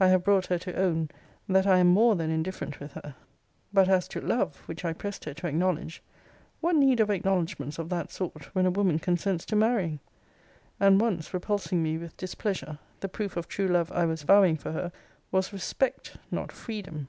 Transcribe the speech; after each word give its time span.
I 0.00 0.08
have 0.08 0.24
brought 0.24 0.46
her 0.46 0.58
to 0.58 0.74
own, 0.74 1.10
that 1.48 1.64
I 1.64 1.78
am 1.78 1.86
more 1.86 2.16
than 2.16 2.28
indifferent 2.28 2.80
with 2.80 2.94
her: 2.94 3.14
but 3.72 3.88
as 3.88 4.08
to 4.08 4.20
LOVE, 4.20 4.56
which 4.66 4.84
I 4.84 4.92
pressed 4.92 5.26
her 5.26 5.34
to 5.34 5.46
acknowledge, 5.46 6.02
what 6.60 6.74
need 6.74 6.98
of 6.98 7.08
acknowledgments 7.08 7.78
of 7.78 7.88
that 7.90 8.10
sort, 8.10 8.52
when 8.52 8.66
a 8.66 8.72
woman 8.72 8.98
consents 8.98 9.44
to 9.44 9.54
marrying? 9.54 10.00
And 10.80 11.00
once 11.00 11.32
repulsing 11.32 11.84
me 11.84 11.98
with 11.98 12.16
displeasure, 12.16 12.80
the 12.98 13.08
proof 13.08 13.36
of 13.36 13.46
true 13.46 13.68
love 13.68 13.92
I 13.92 14.06
was 14.06 14.24
vowing 14.24 14.56
for 14.56 14.72
her, 14.72 14.90
was 15.30 15.52
RESPECT, 15.52 16.16
not 16.32 16.50
FREEDOM. 16.50 17.06